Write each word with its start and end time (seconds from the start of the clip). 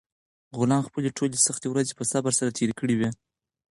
غلام 0.57 0.83
خپلې 0.85 1.09
ټولې 1.17 1.37
سختې 1.47 1.67
ورځې 1.69 1.93
په 1.97 2.03
صبر 2.11 2.31
سره 2.39 2.55
تېرې 2.57 2.73
کړې 2.79 2.95
وې. 2.99 3.09